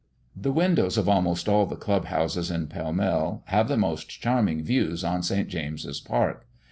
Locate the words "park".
5.99-6.47